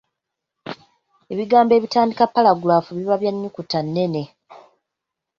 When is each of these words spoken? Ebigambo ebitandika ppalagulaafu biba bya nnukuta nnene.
Ebigambo 1.31 1.71
ebitandika 1.75 2.23
ppalagulaafu 2.29 2.89
biba 2.93 3.15
bya 3.21 3.31
nnukuta 3.33 3.79
nnene. 3.85 4.23